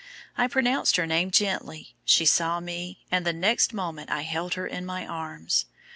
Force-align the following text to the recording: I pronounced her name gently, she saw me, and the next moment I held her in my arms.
I 0.35 0.47
pronounced 0.47 0.95
her 0.95 1.05
name 1.05 1.29
gently, 1.29 1.93
she 2.05 2.25
saw 2.25 2.59
me, 2.59 3.01
and 3.11 3.23
the 3.23 3.33
next 3.33 3.71
moment 3.71 4.09
I 4.09 4.21
held 4.23 4.55
her 4.55 4.65
in 4.65 4.83
my 4.83 5.05
arms. 5.05 5.65